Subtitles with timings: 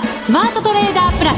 [0.00, 1.36] ザ・スマートトレーダープラス。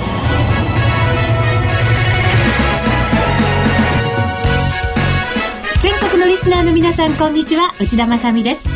[5.80, 7.74] 全国のリスナーの皆さんこんにちは。
[7.80, 8.68] 内田まさです。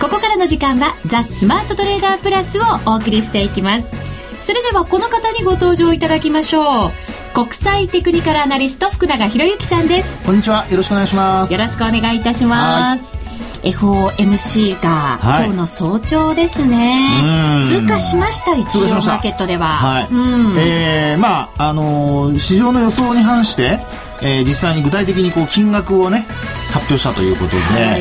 [0.00, 3.90] ここからの時間はザ・スマートトレーダープラスをお送りしていきます。
[4.42, 6.92] それではこの方にご登場いただきましょう。
[7.32, 10.18] 国際テクニカルアナリスト福永博之さんです。
[10.26, 10.66] こんにちは。
[10.68, 11.52] よろしくお願いします。
[11.54, 13.15] よろしくお願いいたします
[13.66, 17.62] FOMC が、はい、今日の早朝ですね。
[17.64, 19.66] 通過しました一応マーケットでは。
[19.66, 20.08] はい、
[20.58, 23.80] えー、まああのー、市場の予想に反して
[24.22, 26.26] えー、実際に具体的にこう金額をね
[26.72, 27.98] 発表したということで、は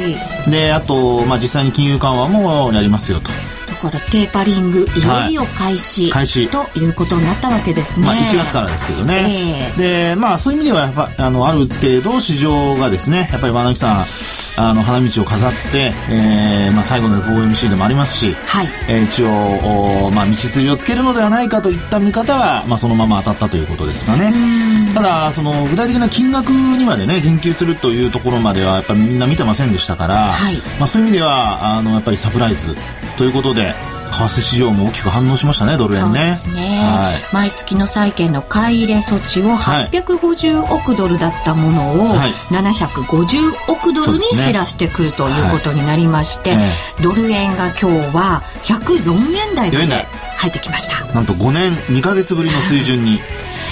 [0.47, 3.31] い、であと、まあ、実際に金融緩和もやりますよと
[3.75, 5.03] だからテーパリングい。
[5.05, 6.47] よいよ開始,、開始。
[6.47, 14.05] ということになったわけですね、まあ、1月からですけどね、えー、でまあそういう意味ではやっぱあのある程度市場がですねやっぱり和木さん
[14.57, 18.67] あの花道を飾って、えーまあ、最後の FOMC でもありますし、はい。
[18.87, 24.33] えー、一応、まあ、道筋をつけるのではないかといった見方は、まあ、そのまま当たったということですかね。
[24.93, 30.55] ただその具体的な金額にまでね言及するというところまではやっぱりみんな見てませんでしたから、はい。
[30.79, 32.75] まあ、そういう意味ではあのやっぱりサプライズ
[33.17, 33.74] ということで
[34.11, 36.35] 為替市場も大きく反応しましたねドル円ね。
[36.53, 50.05] ね、はい、毎月の債券の買い入れ措置を850億ドルだったものを750億ドルに減らしてくるということになりまして、ねはい、ドル円が今日は104円台まで
[50.37, 51.05] 入ってきました。
[51.13, 53.19] なんと5年2か月ぶりの水準に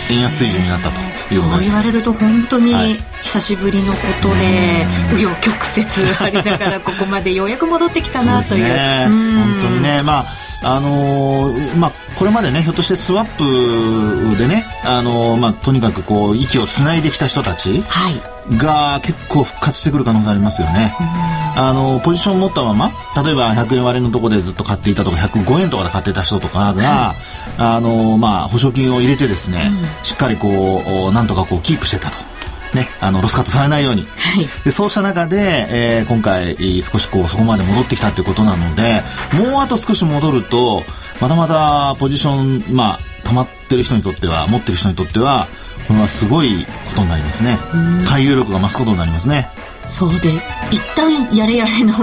[0.09, 5.87] 円安水準になったとそう言われると本当に久しぶりのことで紆余曲折
[6.19, 8.63] ありながらここまでようやく戻ってきたなという。
[8.63, 10.25] ね、本当にね、まあ
[10.63, 17.83] あのー、まあ、これまでねひょっとしてスワップでね、あのー、まあ、とにかくこう息をつないできた人たち
[18.51, 20.93] が結構復活してくる可能性ありますよね。
[21.55, 22.91] あのポジションを持ったまま
[23.23, 27.13] 例えば100円割れのところでずっと買っていたとか105円とかで買ってた人とかが、
[27.57, 29.69] あのまあ、保証金を入れてですね、
[29.99, 32.33] うん、しっかりこうなんとかこうキープしてたと。
[32.73, 34.07] ね、あのロスカットされないように、は
[34.41, 39.03] い、でそうした中で、えー、今回少しこうそこまで戻ってきたということなので
[39.37, 40.81] もうあと少し戻ると
[41.21, 42.99] またまたポジション、まあ、
[43.33, 45.47] 溜まってる人にとっては持ってる人にとっては
[45.87, 47.57] これはすごいことになりますね。
[48.07, 49.49] 回遊力が増すことになりますね。
[49.85, 50.31] そうで
[50.71, 51.93] 一旦やれやれの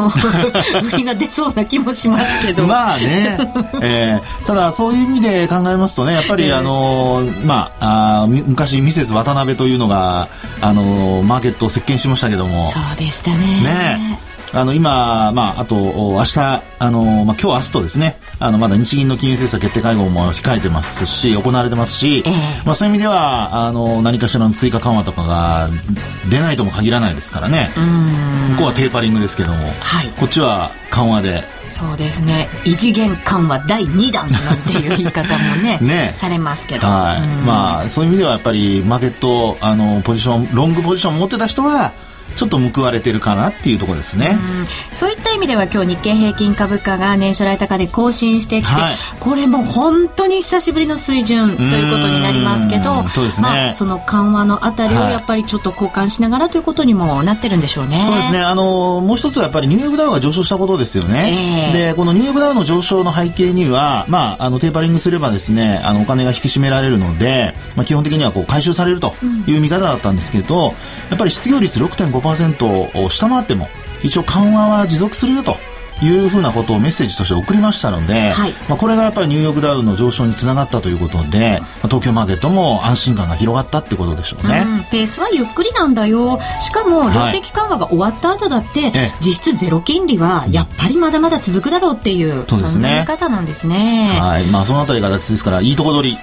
[0.92, 2.64] 売りが出そうな気もしますけど。
[2.64, 3.38] まあね、
[3.80, 10.28] えー、ただそういう意味で考えますとねやっぱり、えー、あのまああ昔ミセス渡辺というのが
[10.60, 12.70] あのマーケットを席巻しましたけども。
[12.70, 13.36] そうでしたね。
[13.36, 14.20] ね。
[14.52, 25.68] あの今、まあ、あと明日あの、まあ、今日明日とですねあのまだ日銀の金融政策決定会合も控えてますし行われてますし、えー、まあ、そういう意味ではあの何かしらの追加緩和とかが
[26.30, 27.68] 出ないとも限らないですからね。
[28.52, 31.44] 向こうはテーパリングですけども、はい、こっちは緩和で。
[31.68, 32.48] そうですね。
[32.64, 36.14] 異次元緩和第2弾なんていう言い方もね ね。
[36.16, 41.92] されますけど、はい、まあそういう意味ではやっぱりマーケットあのポジションロングポジションを持ってた人は
[42.36, 44.38] ちょっと報われてるかなっていうところですね、
[44.90, 58.40] うそういった意味では今日日経平均株価が年初来高で更新してきて、はい、これも本当に久しぶりの水準ということになりますけどそうですね、まあ、その緩和のあたりをやっぱりちょっと交換しながらということにもなってるんでしょうね、はい、そうですね。
[58.40, 69.14] あのもう一つはやっぱりニューヨークダウが上昇したことですよね、えー、でこのニューヨークダウの上昇の背景には、まあ、あのテーパリングすればですねあのお金が引き締められるので、まあ、基本的にはこう回収されると
[69.46, 70.74] いう見方だったんですけど、
[71.10, 73.68] やっぱり失業率6.5% 5%を下回っても
[74.02, 75.56] 一応緩和は持続するよと。
[76.02, 86.40] いうふうなことをメッセージとして送りましたので、はい、まあ、これがやっぱりニューヨークダウの上昇につながったということで、まあ、東京マーケットも安心感が広がったってことでしょうね、うん、ペースはゆっくりなんだよ。
[86.60, 94.18] しかも量的緩和が終わった後だって、はい、実質ゼロ金利はやっぱりまだまだ続くだろうっていう、うん、そうですね、見方なんですね。
[94.20, 94.44] はい。
[94.46, 96.18] まあそのあたりがですからいいとこ取り。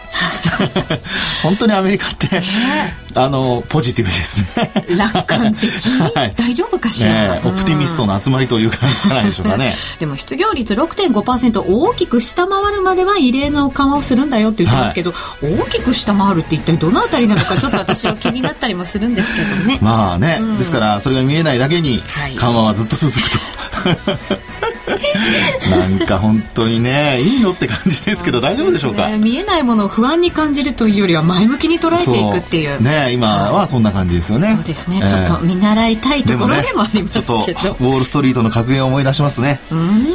[1.43, 2.43] 本当にアメリカって、ね、
[3.15, 4.71] あのポジティブですね。
[4.97, 5.69] 楽観的、
[6.15, 9.66] はい、大丈夫かしら、ね、オプティミストの集まりという感じじゃないでしょうかね
[9.99, 19.79] でも失業率6.5%大きく下回るまでは異例の緩和をするんだよって言ってますけど、はい、大きく下回るって一体どのあたりなのかちょっと私は気になったりもするんですけどね。
[19.81, 21.99] まあね、うん、ですからそれが見えないだけに
[22.37, 23.91] 緩和はずっと続くと、は
[24.73, 24.76] い
[25.69, 32.81] なんか本当にねいいのって感じですけど 大丈夫でしょうか、ね、見えないものを不安に感じるというよりは前向きに捉えていくっていう。
[32.81, 34.53] ね今はそんな感じですよね。
[34.55, 39.59] そうですね、えー、ちょっと見習いたいところでもありますけど、ね、ウォール・ストリートの格言を思い出しますね。
[39.71, 40.07] うん？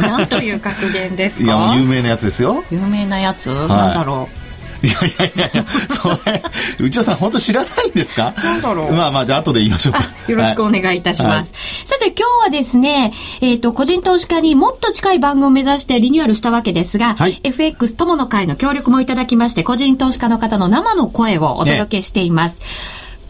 [0.00, 1.42] 何という格言ですか？
[1.44, 2.64] いや有名なやつですよ。
[2.70, 4.41] 有名なやつ、はい、なんだろう？
[4.82, 6.42] いやいやいやいや、それ、
[6.80, 8.34] 内田さん本当知らないんですか？
[8.36, 8.92] なんだろう。
[8.92, 10.00] まあまあ、じゃあ後で言いましょうか。
[10.26, 11.52] よろしくお願いいたします。
[11.52, 22.60] はい、さて今日はですね、えっ、ー、と、個人投資家にもっと近い番組を目指してリニューアルしたわけですが、はい、FX 友の会の協力もいただきまして、個人投資家の方の生の声をお届けしています。
[22.60, 22.66] ね、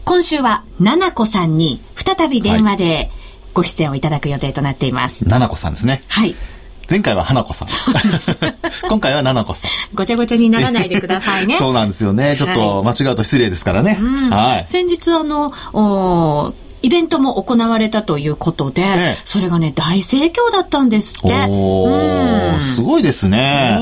[0.05, 3.11] 今週は、ななこさんに再び電話で
[3.53, 5.27] ご出演をいただく予定となっています。
[5.27, 6.01] ななこさんですね。
[6.07, 6.35] はい。
[6.89, 7.67] 前回は花子さん。
[8.87, 9.71] 今回は七子さん。
[9.95, 11.55] ごちゃごちゃにならないでくださいね。
[11.59, 12.35] そうなんですよね。
[12.37, 13.97] ちょっと間違うと失礼ですからね。
[14.29, 14.67] はい。
[14.67, 16.53] 先日あの、お
[16.83, 21.27] イベントも行われたということで、ええ、それがね、大盛況だったんですって。
[21.47, 23.79] おー、うん、すごいですね。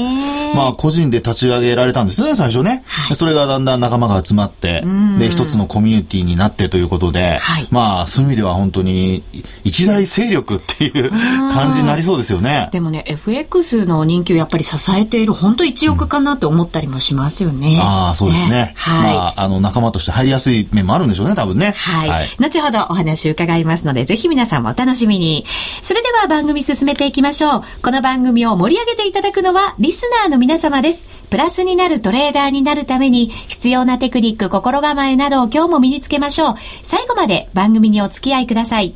[0.53, 2.83] まあ、個人で立ち上げられたんですね、最初ね。
[2.86, 4.83] はい、それがだんだん仲間が集まって、
[5.18, 9.24] で、一つのコミュニティになってということで、はい、まあ、そういう意味では本当に、
[9.63, 11.09] 一大勢力っていう
[11.51, 12.69] 感じになりそうですよね。
[12.71, 17.75] でもね、FX の人気をやっぱり支えている、本当一億かなと思ったりもしますよね。
[17.75, 18.51] うん、ああ、そうですね。
[18.51, 19.13] ねはい。
[19.15, 21.74] まあ、あの、仲間として入りやすい面もあるんでしょうね、多分ね。
[21.77, 22.09] はい。
[22.09, 25.45] はい、後ほどお話伺いますので、ぜひ皆さんもお楽しみに。
[25.81, 27.63] それでは番組進めていきましょう。
[27.81, 31.09] この番組を盛り上げていただくのは、リスナーの皆様です。
[31.29, 36.55] プラスになるトレーダーになるために、必要なテクニック、心構えなどを今日も身につけましょう。
[36.83, 38.94] 最後まで番組にお付き合いください。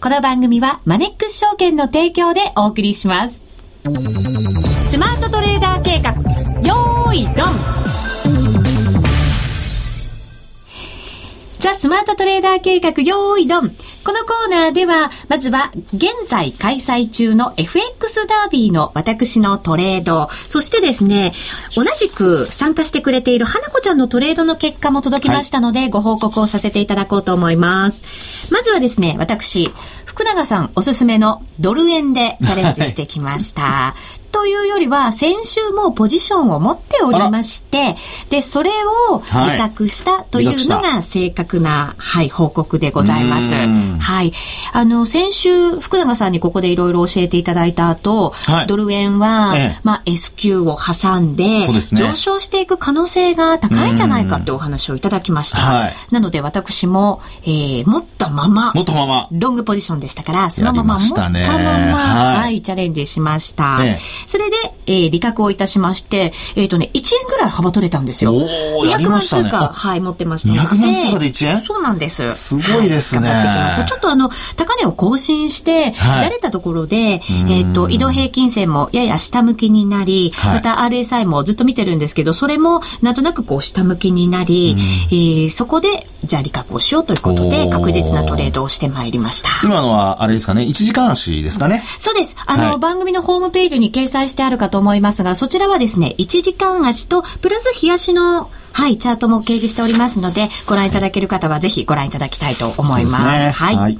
[0.00, 3.42] この番組は、マネックス証券の提供でお送りします。
[4.82, 6.12] スマートトレーダー計画、
[6.66, 6.97] よー
[11.78, 13.70] スマートトレーダー計画用意ドン。
[14.02, 21.34] このコーナーでは、まずは現在開催中の FX ダービーの私のトレード、そしてですね、
[21.76, 28.52] 同じく参加してくれている花子ちゃんのトレードの結果も届きましたので、はい、ご報告をさせていただこうと思います。
[28.52, 29.72] まずはですね、私、
[30.04, 33.94] 福永さんおすすめのドル円でチャレンジしてきました。
[34.30, 37.96] というよりは、先週もポジションを持っておりまして、
[38.30, 38.70] で、それ
[39.10, 43.54] を委託したというのが正確な、はい、報告でございます。
[43.54, 44.32] はい。
[44.72, 55.58] あの、先週、福永さんにここでいろいろ教えていただいた後、はい、ドル円は、ええ、まあ、S q を挟んで、ね、上昇していく可能性が高いんじゃないかってお話をいただきました。
[55.58, 63.78] はい、なので、私も、えー、持ったまま、持ったまま、ロングポジションでしたから、そのまま持ったまま、はい、はい、チャレンジしました。
[63.84, 64.56] えそれで、
[64.86, 68.34] えー、利確をいたしまして、えっ、ー、とね、1円ぐらい幅取れたんですよ。
[68.34, 70.60] お200万通貨、はい、持ってますので。
[70.60, 71.60] 200万通貨で1円？
[71.62, 72.32] そうなんです。
[72.32, 73.28] すごいですね。
[73.28, 73.84] はい、ってきました。
[73.84, 84.76] ちょっとあの、高値を更新して、はい、慣れたところで、えっ、ー、と、移動平均線もやや下向きになり、はい、また RSI もずっと見てるんですけど、それもなんとなくこう下向きになり、
[85.10, 89.50] えー、そこで、じゃあ利確をしようということで、確実なトレードをしてまいりました。
[89.62, 91.82] 今のは、あれですかね、1時間足ですかね？
[91.98, 92.36] そうです。
[92.46, 103.16] あの、はい、番組のホームページに掲載してあるかと思いますが、そちらはですね、1時間足と、プラス冷やしのはい、チャートも掲示しておりますので、ご覧いただける方はぜひご覧いただきたいと思います。
[103.16, 103.98] すね、はい、はい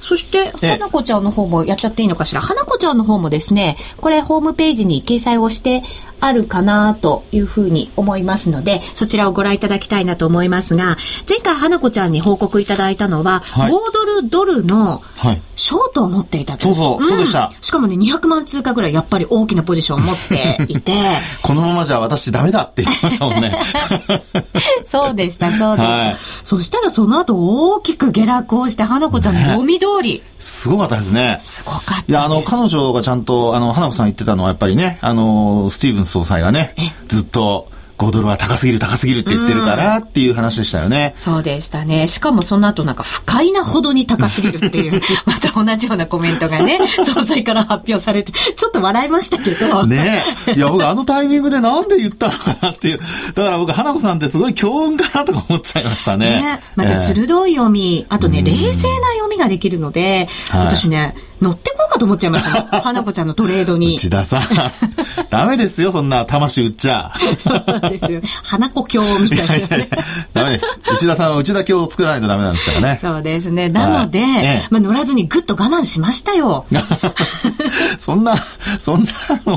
[0.00, 2.40] そして、花子ちゃんの方もやっちゃっていいのかしら？
[2.40, 5.82] 花子ちゃんの方もですね、これホームページに掲載をして
[6.20, 10.96] あるかなというふうに思いますので、そちらをご覧いただきたいなと思いますが、
[11.28, 15.02] 前回花子ちゃんに報告いただいたのは、はい、5ドルドルの
[15.54, 16.62] ショートを持っていたと。
[16.66, 17.52] そうそう、うん、そうでした。
[17.60, 20.92] しかもね、200万通貨ぐらいやっぱり大きなポジションを持っていて。
[21.42, 23.58] このままじゃ私ダメだって言ってましたもんね。
[24.86, 25.92] そうでした、そうでした。
[25.92, 30.22] はい、そしたらその後大きく下落をして、花子ちゃんの読み通り、ね。
[30.38, 31.38] すごかったですね。
[31.40, 36.74] すごかったいや、あの、彼女がちゃんと、あの、花子さん言ってたのはやっぱりね、あの、スティーブン総裁がね、
[37.08, 41.12] ずっと、5ドルは高すぎる高すぎるって言ってるからっていう話でしたよね。
[41.16, 42.06] そうでしたね。
[42.06, 49.86] しかもその後なんか不快なほどに高すぎるっていう、また同じようなコメントがね、総裁から発表されて、ちょっと笑いましたけど。
[49.86, 50.22] ね
[50.54, 52.98] いや、僕あのタイミングでなんで言ったのかなっていう。
[53.34, 56.42] だから僕、花子さんってすごい強運かなとか思っちゃいましたね。
[56.42, 62.68] ねまた鋭い読み、あとね、冷静な読みができるので、私ね、乗ってこうかと思っちゃいましたね。
[62.82, 63.96] 花子ちゃんのトレードに。
[63.96, 64.42] 内田さん。
[65.30, 67.12] ダメですよ、そんな魂売っちゃ。
[67.42, 68.20] そうですよ。
[68.42, 69.86] 花子教みたいな、ね、いやいや
[70.32, 70.80] ダメです。
[70.92, 72.98] 内田さんは内田教を作らないとダメなんですからね。
[73.00, 73.68] そうですね。
[73.68, 76.66] なので、ね、まあ乗らずにぐっと我慢しましたよ。
[77.98, 78.34] そんな、
[78.78, 79.10] そんな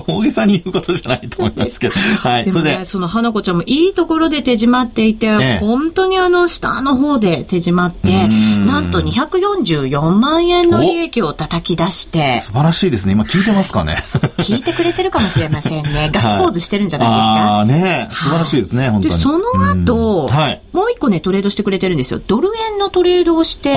[0.08, 1.94] 大げさに言うことじゃないと思いますけど。
[2.24, 2.52] はい。
[2.52, 2.86] それで。
[2.86, 12.40] その花子ちゃんもいいところで手締まっていて、本当にあの下の方で手締まって、なんと244万円の利益を叩きき出して。
[12.40, 13.14] 素晴らしいですね。
[13.14, 13.98] 今聞いてますかね？
[14.40, 16.10] 聞いてくれてるかもしれませんね。
[16.14, 17.24] ガッツポーズしてるんじゃないですか？
[17.26, 19.14] ああね素晴らしいですね、本当に。
[19.22, 19.46] その
[19.76, 22.22] 後、はい、もう一個ね、トレードしてくれてるんですよ。
[22.26, 23.76] ドル円のトレードをして、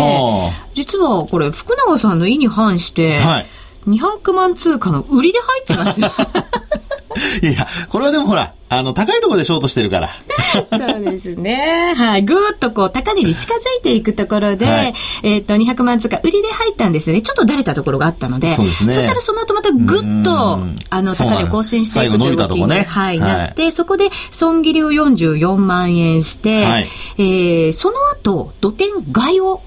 [0.75, 3.47] 実はこれ、福永さんの意に反して、はい、
[3.89, 6.11] 200万通貨の売りで入ってますよ。
[7.43, 10.11] いやこれはでもほら、あの、高いところでショートしてるから。
[10.71, 11.95] そうですね。
[11.95, 12.23] はい。
[12.23, 17.21] ぐーっとこう、高値に近づいていくところで、はい、えっ、と、200万通貨売りで入ったんですね。
[17.21, 18.95] ちょっとだれたところがあったので、そうですね。
[18.95, 26.89] そしたらその後またぐっと、あの、高値を更新していくという動きに、ね、はい、なって、そこで損切りを44万円して、はい、
[27.19, 29.61] えー、その後、土点買いを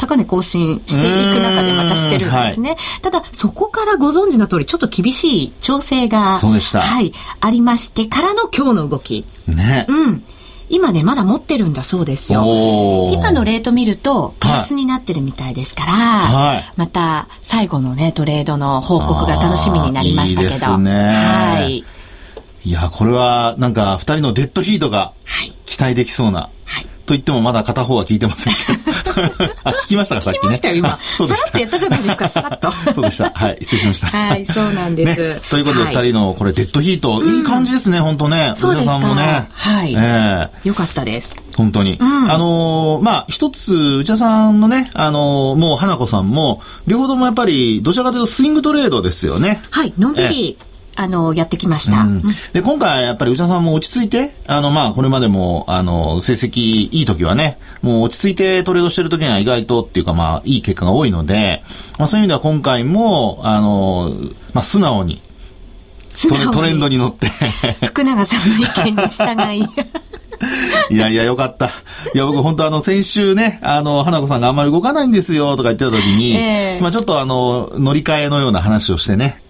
[0.00, 2.70] 高値更新していく中でまたしてるんですね。
[2.70, 6.80] はい、ただ、そこからご存知の通り、ちょっと厳しい調整が、そうでした。
[6.80, 9.26] はい、ありましてからの今日の動き。
[9.46, 9.84] ね。
[9.88, 10.24] うん。
[10.70, 12.44] 今ね、まだ持ってるんだそうですよ。
[13.12, 20.52] 今のレート見ると、プラスになってるみたいですから、はい、また最後のね、トレードの報告が楽しみになりましたけど。
[20.52, 20.92] いいね。
[21.12, 21.84] はい。
[22.64, 25.12] いや、これは、なんか、二人のデッドヒートが、
[25.66, 26.50] 期待できそうな。
[26.64, 26.86] はい。
[27.10, 29.52] と言ってもまだ片方は聞いてませんけど。
[29.64, 30.40] あ、聞きましたか、さっきね。
[30.40, 30.98] 聞きましたよ、今。
[31.16, 31.44] そうでした。
[31.44, 32.72] さらっとやったじゃないですか、さらっと。
[32.94, 33.32] そうでした。
[33.34, 34.06] はい、失礼しました。
[34.16, 35.20] はい、そうなんです。
[35.20, 38.52] ね、ということで、二人のこれ、デッドヒート、いい感じですね、本当ね。
[38.54, 38.92] そうですか。
[38.92, 39.48] さんもね。
[39.52, 39.94] はい。
[39.98, 41.36] ええよかったです。
[41.56, 41.98] 本当に。
[42.00, 49.60] あのまあ、一つ、内田さんのね、あのもう、花子さんも、両方ともやっぱり、どちらかというとスイングトレードですよね。
[49.70, 50.56] はい、のんびり。
[51.00, 52.02] あの、やってきました。
[52.02, 61.62] うん、で、今回、やっぱり内田さんも落ち着いて、あの、まあ、これまでも、あの、成績いい時はね、もう落ち着いてトレードしてる時には意外とっていうか、まあ、いい結果が多いので、
[61.98, 64.10] まあ、そういう意味では今回も、あの、
[64.52, 65.22] まあ、素直に、
[66.52, 67.28] トレンドに乗って。
[67.86, 69.68] 福永さんの意見に従い。
[70.94, 71.70] いやいや、よかった。
[72.14, 79.40] いや、僕本当あの、先週ね、あの、花子さんがあんまり動かないんですよ、とか言ってた時に、えー、まあちょっとあの、乗り換えのような話をしてね、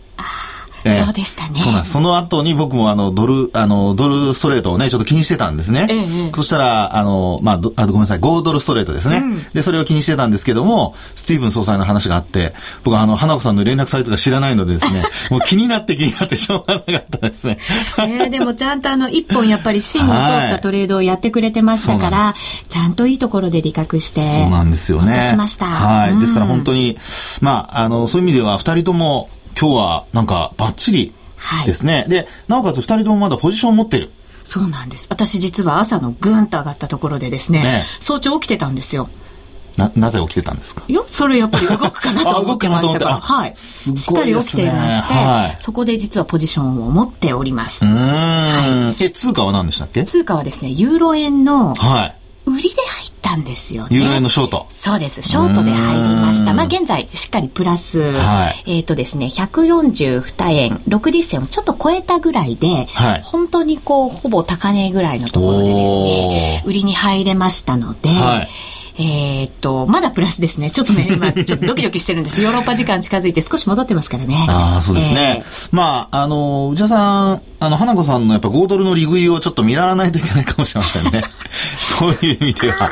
[0.84, 1.58] えー、そうでしたね。
[1.58, 1.92] そうなんです。
[1.92, 5.86] その後に僕もあの、ドル、あの、ドルストレートをね、ちょっと気にしてたんですね。
[5.90, 17.58] えー、そしたら、あの、まあ、あごめんなさい、5ドルストレートですね、うん、で、それを気にしてたんですけども、スティーブン総裁の話があって、僕はあの、花子さんの連絡サイトが知らないのでですね、 もう気になって気になってしょうがなかったですね。
[17.98, 22.32] えー、でもちゃんとあの、一本やっぱり芯の通ったトレードをやってくれてましたから、
[22.68, 24.20] ちゃんといいところで利確して。
[24.20, 25.28] そうなんですよね。
[25.30, 25.66] しました。
[25.66, 26.12] はい。
[26.12, 26.96] うん、ですから本当に、
[27.40, 31.14] まあ、あの、そういう意味では、二人とも、今日はなんかバッチリ
[31.66, 32.00] ですね。
[32.00, 34.10] はい、で、なおかつ二人ともまだポジションを持ってる。
[34.44, 35.06] そうなんです。
[35.10, 39.08] 私実は朝のぐんと上がったところでですね、ね早朝起きてたんですよ。
[39.76, 40.82] な、なぜ起きてたんですか？
[40.88, 43.20] いや、それやっぱり動くかなと思ってましたから。
[43.20, 43.52] はい。
[43.54, 47.84] しっかり起きていまして、はい、そこで実はポジションを持っております。
[47.84, 47.94] うん。
[47.94, 50.02] はい、え、通貨は何でしたっけ？
[50.04, 52.16] 通貨はですね、ユーロ円の、はい。
[52.46, 53.96] 売りで入ったんですよね。
[53.96, 54.66] ユーロ円のショート。
[54.70, 55.22] そうです。
[55.22, 56.54] ショートで入りました。
[56.54, 68.48] まあ現在しっかりプラス、はい、えっ、ー、とですね、142円60銭をちょっと超えたぐらいで、はい、本当にこう、ほぼ高値ぐらいのところでですね、売りに入れましたので、はい
[69.02, 70.70] えー、っと、まだプラスですね。
[70.70, 72.42] ちょっとね、今、 ちょっとドキドキしてるんです。
[72.42, 74.46] ヨーロッパ時間近づいて少し戻ってますからね。
[74.48, 75.42] ああ、そうですね。
[75.42, 81.22] えー、まあ、あの、内田さん、あの、花子さんのやっぱ5ドルの利食いをちょっと見らないといけないかもしれませんね。
[81.80, 82.90] そういう意味では。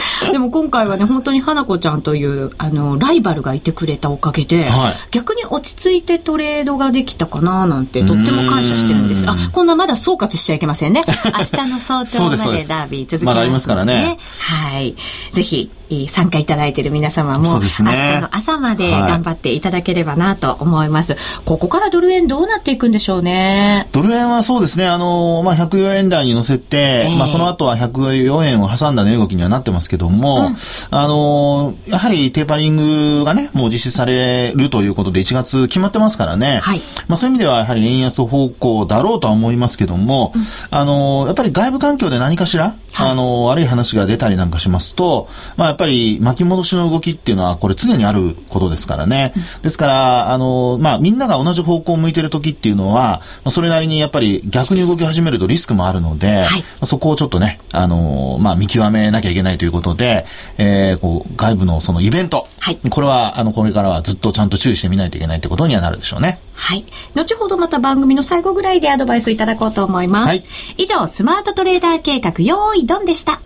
[0.30, 9.28] でも今回はね、本当に花子ちゃんという、あの、ライバルがいてくれたおかげで、はい、逆に落ち着いてトレードができたかななんて、とっても感謝してるんです。
[9.28, 11.04] あ、こんなまだ総括しちゃいけませんね。
[11.24, 14.18] 明日の早朝までダービー続きます、ね、まだありますからね。
[14.38, 14.94] はい。
[15.32, 15.70] ぜひ、
[16.08, 17.82] 参加いただいている皆様も、ね、明日
[18.20, 23.88] の朝まで頑張っていただければなと思います、はい、ここからドル円どうなっていくんでしょうね。
[23.92, 24.86] ドル円はそうですね。
[24.86, 30.56] あの、まあ、104円台に乗せて、えー、まあ、その後は104円を挟んだ値動きにはなってますけども、うん、
[30.90, 49.32] あのやはりテーパリングがねもう実施されるということで1月決まってますからね、はい、まあ、そういう意味ではやはり円安方向だろうとは思いますけども、うん、あのやっぱり外部環境で何かしら、はい、あの悪い話が出たりなんかしますと、まあ、やっぱり巻き戻しの動きっていうのは、これ常にあることですからね。
[49.62, 60.26] ですから、あの、まあ、みんなが同じ方向を向いてる時っていうのは、それなりにやっぱり逆に動き始めるとリスクもあるので、はい、そこをちょっとね、あの、まあ、見極めなきゃいけないということで、
[60.58, 66.40] えー、こう、外部のそのイベント、はい、これは、あの、これからはずっとちゃんと注意してみないといけないということにはなるでしょうね。
[66.54, 66.84] はい。
[67.14, 70.26] 後ほどまた番組の最後ぐらいでアドバイスをいただこうと思います。
[70.28, 70.44] はい、
[70.76, 73.40] 以上、スマートトレーダー計画、用意ドンでした。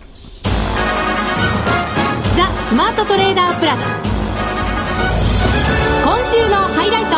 [2.37, 3.79] ザ・スマートトレーダープラス
[6.03, 7.09] 今週のハイライト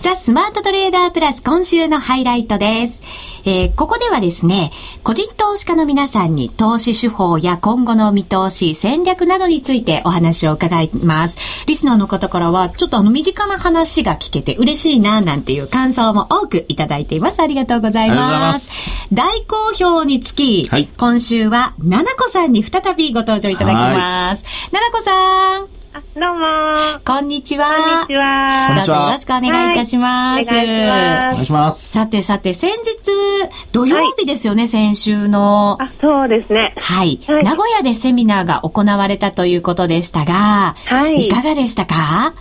[0.00, 3.02] ザ・スマートトレーダープラス今週のハイライトです。
[3.48, 11.64] えー、ここではですね、個人投資家の皆さんに投資手法や今後の見通し、戦略などについてお話を伺います。
[11.66, 17.40] リスナーの方からは、ちょっとあの身近な話が聞けて嬉しいな、なんていう感想も多くいただいています。
[17.40, 19.08] ありがとうございます。
[19.14, 24.44] 大好評につき、はい、今週は、ななこさんに再びご登場いただきます。
[24.72, 25.77] ななこさん。
[26.14, 27.00] どうも。
[27.04, 27.66] こんにちは。
[27.66, 28.74] こんにちは。
[28.76, 30.54] どうぞよろしくお願いいたします。
[30.54, 31.90] はい、お願いします。
[31.90, 32.78] さてさて、先日、
[33.72, 35.76] 土曜日ですよね、はい、先週の。
[35.80, 36.74] あ、そうですね。
[36.76, 37.20] はい。
[37.26, 41.26] はい、名古屋でセミナーが行われたということでしたが、はい。
[41.26, 42.34] いかがでしたか？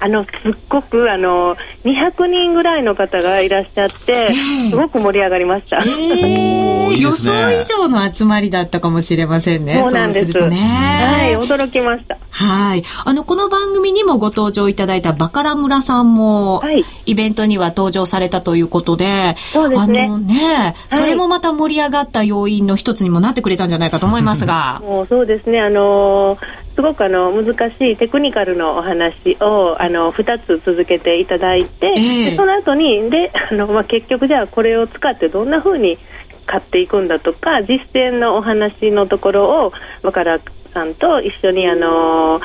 [0.00, 4.32] あの、すっごく、あの、200人ぐらいの方がいらっしゃって、
[4.70, 5.78] すごく盛り上がりました。
[5.78, 9.80] えー、予想以上の集まりだったかもしれませんね。
[9.82, 10.32] そうなんです。
[10.32, 12.16] すね、はい、驚きました。
[12.30, 12.84] はい。
[13.04, 20.04] あの、この番組にもご登場いただいたバカラ村さんも、はい、イベントには登場されたということで、そうですね。
[20.04, 24.80] あのね、それもまた盛り上がった要因の一つにもなってくれたんじゃないかと思いますが。
[24.86, 35.98] もうそうですね、あのーすごくあの難しいテクニカルのお話をあの2つ続けていただいて、えー、その後にであのまあ結局じゃあこれを使ってどんなふうに
[36.46, 39.72] 買っていくんだとか実践のお話のところを
[40.04, 40.38] 若ら
[40.72, 42.40] さんと一緒にあの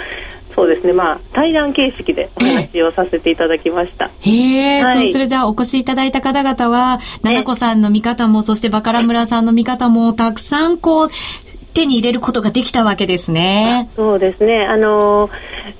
[0.56, 4.12] そうですね、まあ、対談形式でお話をさせていただきました。
[4.20, 11.10] へえ、はい、そうするじゃあお越しいただいた方々は、奈々子さんの見方も、そしてバカラ村さんの見方も、たくさんこう、
[11.74, 13.90] 手に入れることができたわけですね。
[13.96, 14.66] そうですね。
[14.66, 15.30] あの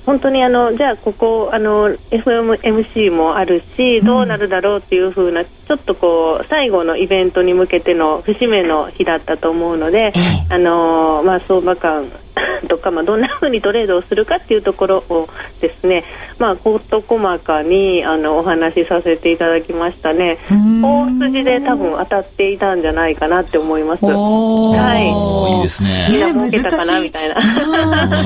[0.06, 10.14] 本当にあのじゃあここあの FMC もあるしどうなるだろうっていう風な、うん、ちょっとこう最後のイベントに向けての節目の日だったと思うので、
[10.50, 12.12] あのまあ相場感
[12.68, 15.28] とか、まあ、どんなふうにトレードをするかっていうところを
[15.62, 16.04] ですね、
[16.40, 20.38] まあ、事細かにあのお話しさせていただきましたね。
[20.50, 24.06] 大筋で多分当たっていたんじゃないかなって思います。
[24.06, 25.56] はい。
[25.56, 26.08] いいですね。
[26.10, 27.36] みんな儲けたかなみたいな。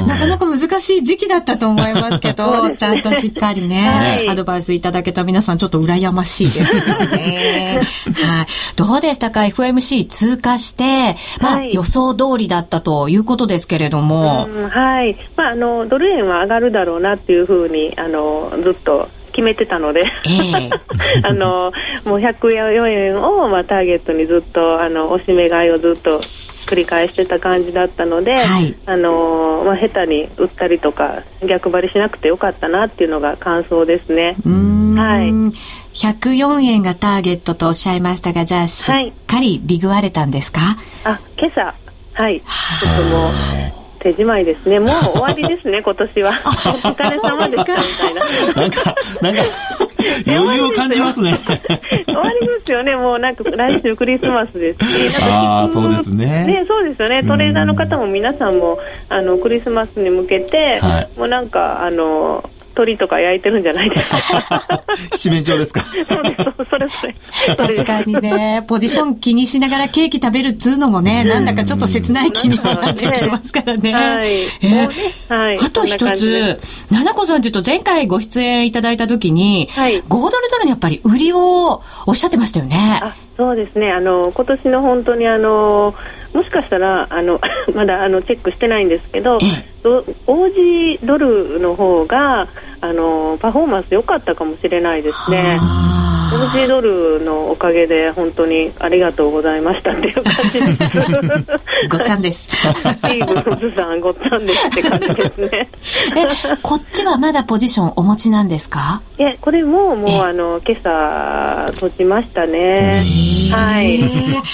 [0.07, 7.81] なかなか難しい時期だったと思いますけど、 ね、ちゃんとしっかりね、はい、アドバイスいただけた皆さんちょっと羨ましいですね。
[8.15, 8.45] はい、
[8.75, 15.15] どうでしたか？FMC 通過して、まあ、予想通りだったということですけれども、うん、はい。
[15.35, 20.71] まあ、あのドル円は上がるだろうなっていうふうにあのずっと決めてたので、えー、
[21.27, 21.71] あの
[22.05, 26.19] もう104円を、まあ、ターゲットにずっとあのおしめ買いをずっと
[26.65, 34.35] 繰り返してた感じだったので、はい、あのまあ、下手に売ったりとか逆張りしなくてよかったなっていうのが感想ですね。
[34.45, 35.29] はい、
[35.93, 38.95] 104円がターゲットとおっしゃいましたがじゃあしっ
[39.27, 41.87] かりリグわれたんですか、はい、あ今朝。
[42.13, 42.41] はい。
[42.41, 44.79] ちょっともう手仕舞いですね。
[44.79, 46.31] もう終わりですね、 今年は。
[46.31, 48.13] お疲れ様でしたみたい
[48.55, 48.61] な。
[48.61, 49.41] なんか、なんか、
[50.25, 51.37] 余裕を感じますね。
[52.05, 55.23] 終わりですよね、もうなんか来週クリスマスですし。
[55.23, 56.45] ああ、そうですね。
[56.45, 57.23] ね、そうですよね。
[57.23, 64.83] トレーダーの方も皆さんも、あの、クリスマスに向けて、はい、もうなんか、あの、鳥とか焼いてるんじゃないですか。
[65.11, 65.81] 七面鳥ですか？
[65.81, 67.55] そうです、それそれ。
[67.55, 73.91] 確かにね、ポジション気にしながらケーキ食べるっつうのもね、なんだかちょっと切ない気にはなってきますからね。
[73.93, 74.29] はい。
[74.31, 75.59] えー、はい。
[75.59, 76.59] あと一つ、
[76.91, 82.99] ななこさんちょっと前回ご出演いただいた時に、はい、5ドルドルにやっぱり売りをおっしゃってましたよね。
[83.01, 83.91] あそうですね。
[83.91, 85.93] あの、今年の本当にあの、
[86.37, 87.41] もしかしたらあの
[87.73, 92.47] まだあのチェックしてないんですけど、オージードルの方が
[92.79, 95.57] あのパフォーマンス良かったかもしれないですね。
[96.31, 100.87] 40ドルのおかげで本当にありがとうございましたっていう感じです。
[101.89, 102.47] ごちゃんです。
[102.47, 102.61] ス
[103.01, 105.69] ティーブ・ロズさん、ごちゃんですって感じですね。
[106.15, 106.27] え、
[106.61, 109.01] こっちはまだポジションお持ちなんですか？
[109.17, 113.03] いや、これももうあの、今朝閉じましたね。
[113.51, 113.99] はい。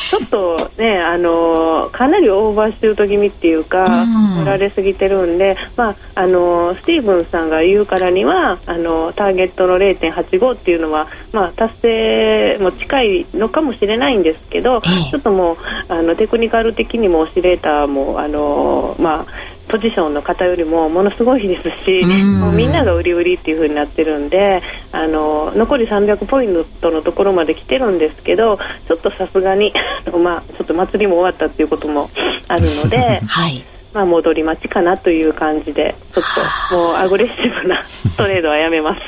[0.10, 4.06] ちょっとね、あの、かなりオーバーシュート気味っていうか、
[4.42, 19.26] 売られすぎてるんで、まあ、あの、スティーブンさんが言うからには、あの、ターゲットの0.85っていうのは、まあ、達成も近いのかもしれないんですけど、ちょっともうあのテクニカル的にもオシレーターもあの、まあ、
[19.68, 29.74] ポジションの方よりもものすごいですし、もうみんなが売り売りっていう風になってるんであの残り300ポイントのところまで来てるんですけどちょっとさすがに
[30.22, 32.10] まあ、ちょっと祭りも終わったっていうことも
[32.48, 33.22] あるので。
[33.26, 36.24] はいまあ、戻り待ちかなという感じで、ちょっ
[36.70, 37.84] ともうアグレッシブな
[38.18, 39.02] トレードはやめます。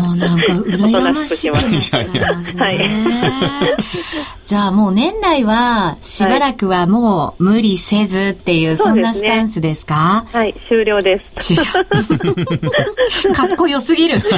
[0.00, 1.50] もうなんか羨ましい。
[1.50, 2.78] はい。
[4.44, 11.54] じゃあもう年内はしばらくはもう無理せずっていう、そんなスタンスですか、はい、終了です。
[13.34, 14.20] かっこよすぎる。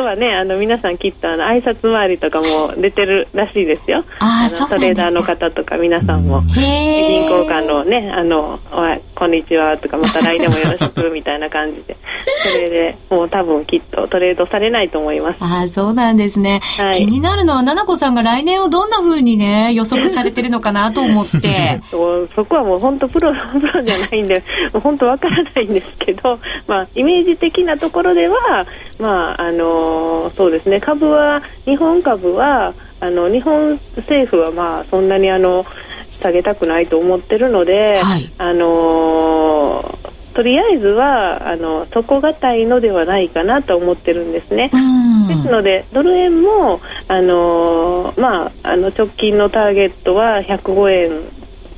[0.00, 4.04] あととはねあの皆さんきっとあの挨拶回りとかも出てるらしいですよ。
[4.20, 6.42] あのトレーダーの方とか皆さんも。
[6.54, 8.58] 銀行間のねあの
[9.14, 11.96] 「こんにちは」とか「また来年もよろしく」みたいな感じで。
[12.42, 15.38] それでもう多分きっとトレードされないと思います。
[15.40, 21.80] あそうなんですね、はい、気になるのは奈々子さんが来年をどんなふうにね予測されてるのかなと思って。
[22.34, 24.42] そこはもう本当プロプロじゃないんで
[24.82, 28.66] 本当わからないんですけど、まあ、イメージ的なところでは、
[28.98, 29.89] まああの
[30.36, 30.80] そうですね。
[30.80, 35.64] 株は日本株はあの日本政府はまあそんなにあの
[36.10, 39.98] 下げたくないと思ってるので、はい、あの
[40.34, 44.70] とりあえずはあの底堅いのではないかなと思ってるんですね。
[45.28, 51.22] ですのでドル円もあの、まあ、あの直近のターゲットは105円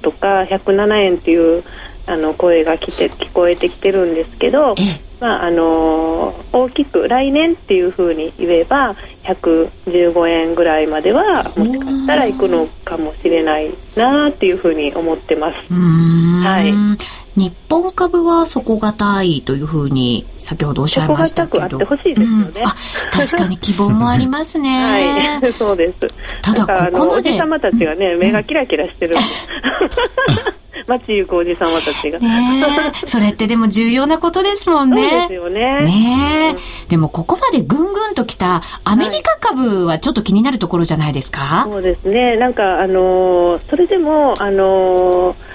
[0.02, 1.64] とか107円っていう
[2.06, 4.74] あの声が来て聞こえてきてるんですけど、
[5.22, 15.72] まああの大きく来年っていうふうに言えば115円ぐらいまではもしかしたら行くのかもしれないなっていうふうに思ってます。
[15.72, 16.62] は
[16.98, 21.64] い日本株は底堅いというふうに先ほどおっしゃいましたけど。
[21.64, 22.50] 底堅くあってほしいですよね。
[22.56, 22.74] うん、あ、
[23.10, 25.38] 確かに希望もありますね。
[25.40, 26.06] はい、そうです。
[26.42, 27.30] ただここまで。
[27.30, 29.24] おじ様たちがね、目がキラキラしてるんで。
[30.86, 32.18] 街行くおじさまたちが。
[32.18, 35.10] ねそれってでも重要なことですもんね。
[35.10, 35.80] そうですよね。
[35.80, 42.36] ね、うん、でもここまでぐんぐんときたアメリカ株はちょっと気になるところじゃないですか、はい、そうですね。
[42.36, 45.51] なんかあのー、それでもあのー、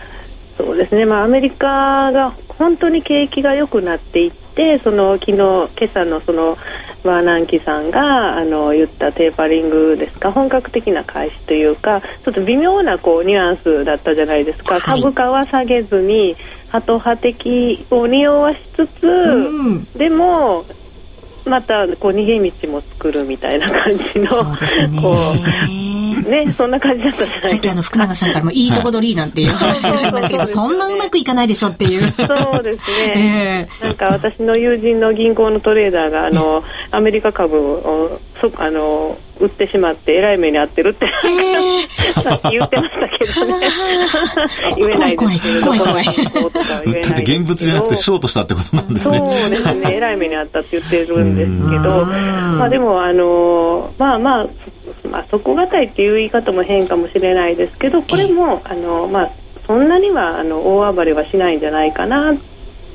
[0.57, 1.05] そうですね。
[1.05, 6.57] まあアメリカが本当に景気が良くなっていって、その昨日今朝のその
[7.03, 16.35] ワーナンキさんがあの言ったテーパリングですか本格的な開始というかちょっと微妙なこうニュアンスだったじゃないですか、はい、株価は下げずに
[16.69, 20.65] ハト派的を匂わしつつ、うん、でも
[21.45, 25.86] またこう逃げ道も作るみたいな感じの、ね、こう
[26.27, 27.49] ねそんな感じだったじゃないですか。
[27.49, 32.11] さっきあの福永さんからもいいとこ取りなんていう話がありましたけどそんなうまくいかないでしょっていう。
[32.11, 41.07] そうですね、えー、なんか私の友人の銀行のトレーダーがあの、アメリカ株をそあの売ってしまってえらい目に遭ってるって。
[42.23, 43.67] さっき言ってましたけどね。
[44.75, 45.73] 言えないですけど。
[45.73, 46.05] 怖い。
[46.05, 49.17] だって現物じゃなくてショートしたってことなんですね。
[49.17, 49.95] そうですね。
[49.95, 52.05] えらい目に遭ったって言ってるんですけど。
[52.05, 54.47] まあでもあのまあまあ
[55.07, 59.31] まあ底堅いっていう言い方も変かもしれないですけどこれもあのまあ
[59.65, 62.35] そんなにはあの大暴れはしないんじゃないかなっ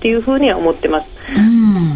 [0.01, 1.11] ていうふうには思ってます。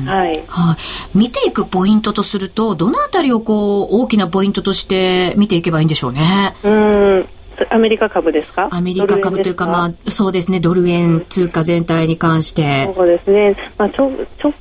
[0.07, 0.77] はい、は
[1.15, 6.55] い、見ていくポイントとするとどのあたりをこう大きなポイントとして見ていけばいいんでしょうね？
[6.63, 7.29] うん
[7.71, 8.69] アメリカ株ですか？
[8.71, 12.93] アメリカ株というか、まあ、そうですね、ドル円通貨全体に関して。
[12.95, 14.13] そうですね、まあ、直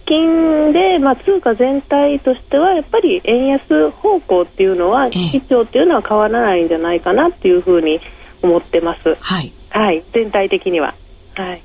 [0.05, 7.99] 近で、まあ、通貨全体としては、やっぱり円安方向っていうのは、基調っていうのは変わらないんじゃないかなっていうふうに
[8.41, 9.15] 思ってます。
[9.19, 9.51] はい。
[9.69, 10.93] はい、全体的には。
[11.35, 11.61] はい。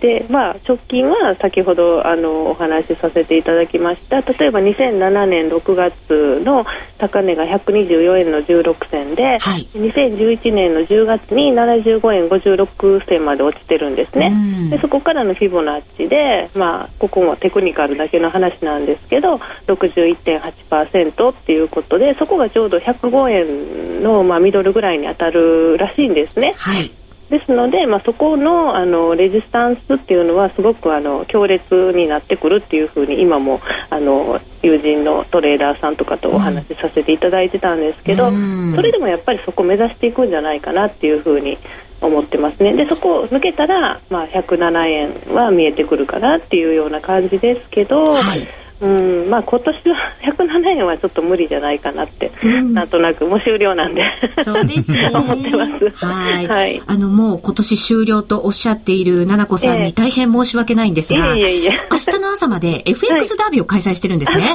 [0.00, 4.20] でまあ、直近は先ほどあのお話しさせていただきました。
[4.20, 6.64] 例えば2007年6月の
[6.98, 14.70] 高値が124円の16銭で、はい、2011年の10月に75円56銭まで落ちてるんですね。
[14.70, 26.54] でそこからのフィボナッチで、まあ、ここもテクニカルだけの話なんですけど61.8%っていうことでそこがちょうど105円の、まあ、ミドルぐらいに当たるらしいんですね。
[26.56, 26.92] はい
[27.30, 33.60] ですので、まあ、そこのあのレジスタンスっていうのはすごくあの強烈になってくるっていうふうに今も
[33.90, 41.58] あの友人のトレーダーさんとかとお話しさせていただいてたんですけど、うん、それでもやっぱりそこを目指していくんじゃないかなっていうふうに
[42.00, 42.74] 思ってますね。
[42.74, 48.48] でそこを抜けたら、まあ、107円は見えてくるかなっていうような感じですけど、はい
[48.80, 54.04] うんまあ、今年は107円はちょっと無理じゃないかなって、うん、なんとなくもう終了なんで。
[54.44, 55.10] そうですね。
[55.14, 56.06] 思ってます。
[56.06, 56.46] はい。
[56.46, 64.54] はい、あのもう今年終了とおっしゃっている奈々子さんに大変申し訳ないんですが、えー、いやいや明日の朝まで FX ダービーを開催してるんですね、はい、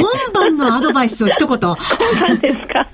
[0.00, 1.58] 今晩のアドバイスを一言。
[1.58, 1.76] 今
[2.20, 2.88] 晩ですか。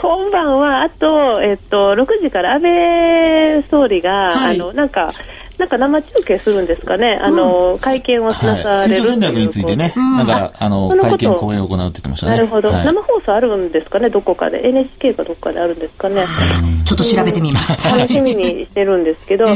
[0.00, 5.12] 今晩はあと、えっと、6時から安倍総理が、はい、あのなんか
[5.64, 12.32] なんか生中継するんですかね、あの、会見をなされる、はい、成長戦略についてね、なんか、あの、会見、講演を行うって言ってましたね。
[12.32, 16.26] なるほど、生放送あるんですかね、どこかで、NHK かどこかであるんですかね？
[16.84, 17.88] ちょっと調べてみます。
[17.88, 19.46] 楽しみにしてるんですけど、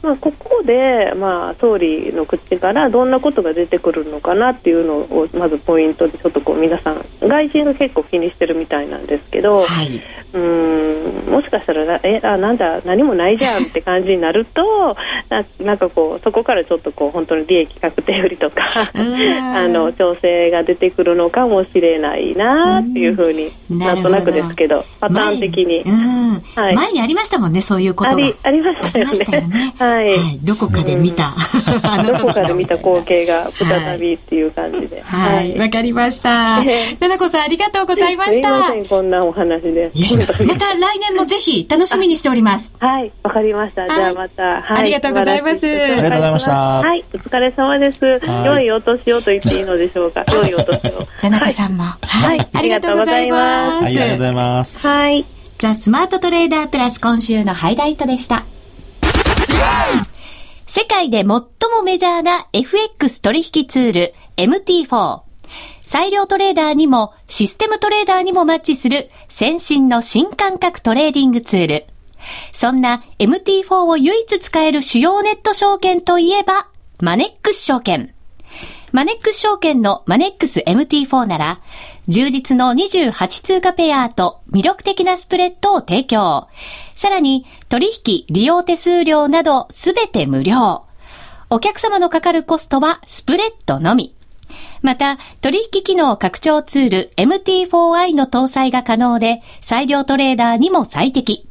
[0.00, 10.00] まあ、ここで、まあ、総理の口からどんなことが出てくるのかなっていうのを、まずポイントで、ちょっとこう、皆さん、外人が結構気にしてるみたいなんですけど、はい、
[10.32, 10.88] うん。
[11.28, 14.96] もしかしたらえあなんだ何もないじゃんって感じになると
[15.28, 15.50] なんか
[15.90, 18.62] こうそこからちょっとこう本当に利益確定売りとか
[18.94, 25.84] あの調整が出てくるのかもしれないなっていうふうになんとなくですけどパターン的に、
[26.54, 28.98] はい、前にありましたもんねそういうことがありありました
[29.36, 29.74] よね。
[29.78, 31.32] はい、はい、どこかで見た、
[32.04, 35.02] どこかで見た光景が再びっていう感じで。
[35.02, 35.58] はい。
[35.58, 36.62] わ、かりました。
[37.00, 38.62] ななこさんありがとうございました。
[38.62, 39.90] すみませんこんなお話で。
[40.46, 42.72] また来年もぜひ楽しみにしております。
[42.78, 43.12] はい。
[43.22, 43.86] わかりました。
[43.86, 46.52] じゃあまた、ありがとうございますありがとうございました。
[46.52, 48.04] はいお疲れ様です。
[48.44, 50.24] 良いお年をと言っていいのでしょうか。
[50.28, 51.06] 良いお年を。
[51.20, 51.84] 田中さんも。
[51.84, 52.48] はい。
[52.52, 53.86] ありがとうございます。
[53.86, 54.86] ありがとうございます。
[54.86, 55.24] はい。
[55.58, 58.44] ザ・スマートトレーダープラス今週のハイライトでした。
[60.66, 61.46] 世界で最も
[61.82, 65.20] メジャーな FX 取引ツール MT4
[65.80, 71.86] 裁量トレーダーにもシステムトレーダーにもマッチする先進の新感覚トレーディングツール。
[72.52, 76.68] そんな MT4 を唯一使える主要ネット証券といえば、
[77.00, 78.14] マネックス証券。
[78.90, 81.60] マネックス証券のマネックス MT4 なら、
[82.08, 86.48] 充実の28通貨ペアと魅力的なスプレッドを提供。
[86.94, 90.84] さらに、取引、利用手数料などすべて無料。
[91.50, 94.14] お客様のかかるコストはスプレッドのみ。
[94.82, 101.47] また、取引機能拡張ツール MT4i の搭載が可能で、裁量トレーダーにも最適。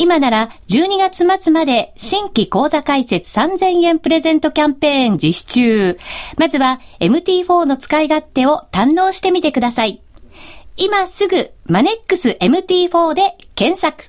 [0.00, 5.98] 今なら12月末まで新規講座開設3000円プレゼントキャンペーン実施中。
[6.38, 10.00] まずは MT4 の使い勝手を堪能してみてください。
[10.78, 14.06] 今すぐマネックス MT4 で検索。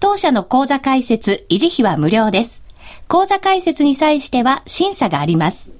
[0.00, 2.60] 当社の講座開設、維持費は無料です。
[3.06, 5.79] 講座開設に際しては審査があります。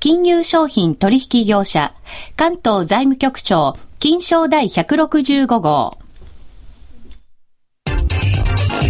[0.00, 1.92] 金融商品取引業者、
[2.36, 5.98] 関東財務局長、金賞第165号。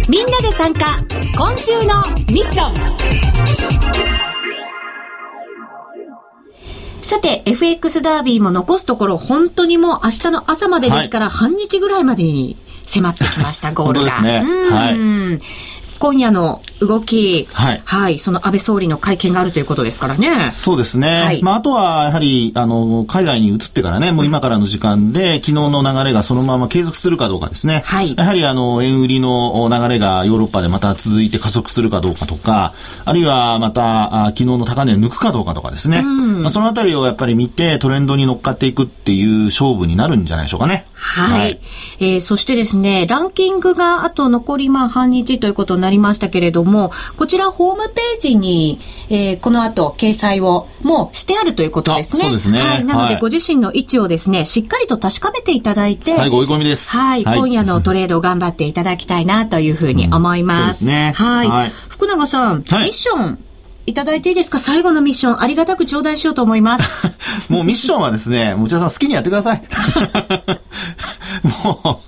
[0.07, 0.99] みんなで参加、
[1.35, 2.73] 今週のミッション。
[7.01, 14.05] さて、FX ダービーも残すところ、本当にもう明日の朝までですから、はい、半日ぐらいまでに迫ってきました、ゴールが。
[14.05, 14.43] ですね。
[14.69, 15.39] はい。
[15.99, 20.49] 今夜の動き、はい、はい、その安倍総理の会見があるということですからね。
[20.49, 21.07] そうですね。
[21.07, 27.83] はい、まあ、あとは、やはり、あの、海外に移ってからね、もう今からの時間で、昨日の流れがそのまま継続するかどうかですね。
[27.85, 28.15] はい。
[28.17, 35.99] やはり、あの、円売りの流れがヨーロッパでまた続いて加速するかどうかとか、あるいはまた、あ昨日の高値を抜くかどうかとかですね。
[35.99, 40.85] うん、まあ、そのあたりをやっぱり見て、トレンドに乗っかっていくっていう勝負になるんじゃないでしょうかね。
[40.93, 41.39] はい。
[41.39, 41.59] はい、
[41.99, 52.23] えー、そしてですね、ランキングがあと残りまあ半日ということになりましたけれども、こちらホームページに、えー、この後掲載をもうしてあるということですね。
[52.23, 52.59] そうですね。
[52.59, 52.85] はい。
[52.85, 56.95] なので、ご自身の位置をですね、しっかりと確かめていただいて、最後追い込みです。
[56.95, 57.23] はい。
[57.23, 60.85] はい、今夜のトレードを頑張っていただきたいなというふうに思います。
[60.85, 61.13] うん、ね。
[61.15, 61.47] はい。
[61.47, 63.39] はい、福永さん、はい、ミッション、
[63.89, 64.59] いただいていいですか？
[64.59, 66.83] 最後のミッション、ありがたく頂戴しようと思います。
[67.51, 69.63] もうミッションはですね、内田さん好きにやってください。
[71.65, 72.01] も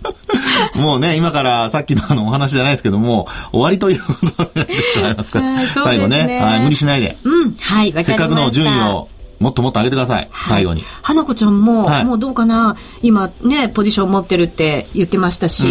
[0.75, 7.17] う、もうね、今からさっきのあのお話じゃないですけども、終わりということになってしまいますから、最後ね、はい、無理しないで。
[7.23, 9.07] うん、はい、せっかくの順位を
[9.41, 10.83] もっともっと上げてください、はい、最後に。
[11.01, 15.65] 花子ちゃんも、はい、もうどうかな、今ね、ポジション持ってるって言ってましたし、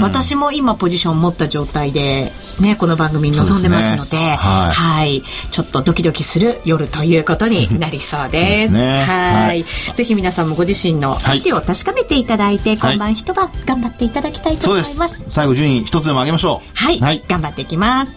[0.00, 8.72] 私も今ポジション持った状態で、ね、この番組に臨んでますので、でね、はい、はい、ちょっとドキドキする夜ということになりそうです。
[8.72, 9.64] ですね、はい。
[9.94, 15.24] ぜひ皆さんもご自身の位置を確かめていただいて、今晩一晩頑張っていただきたいと思います。
[15.28, 16.70] 最後順位一つでも上げましょう。
[16.74, 18.16] はい、頑張っていきます。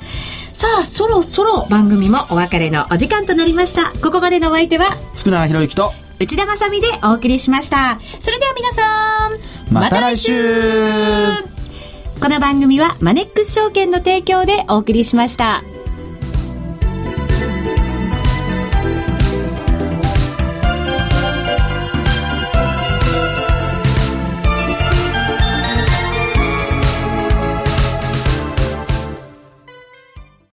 [0.60, 3.94] さあ、そろそろ番組もお別れのお時間となりました。
[4.02, 7.98] ここまでのお相手は、福永博之と、内田まさでお送りしました。
[8.20, 10.34] それでは皆さん、また来週
[12.20, 15.64] この番組はマネックス証券の提供でお送りしました。